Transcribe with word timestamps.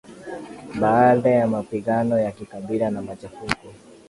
baada 0.79 1.29
ya 1.29 1.47
mapigano 1.47 2.19
ya 2.19 2.31
kikabila 2.31 2.89
na 2.89 3.01
machafuko 3.01 3.67